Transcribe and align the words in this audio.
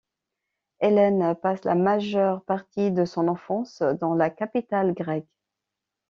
Hélène 0.79 1.35
passe 1.43 1.63
la 1.63 1.75
majeure 1.75 2.43
partie 2.45 2.89
de 2.89 3.05
son 3.05 3.27
enfance 3.27 3.83
dans 3.99 4.15
la 4.15 4.31
capitale 4.31 4.95
grecque. 4.95 5.27